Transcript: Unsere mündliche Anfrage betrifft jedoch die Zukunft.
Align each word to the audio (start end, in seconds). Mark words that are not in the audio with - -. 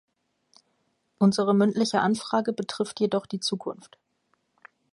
Unsere 1.19 1.53
mündliche 1.53 2.01
Anfrage 2.01 2.53
betrifft 2.53 2.99
jedoch 3.01 3.27
die 3.27 3.39
Zukunft. 3.39 3.99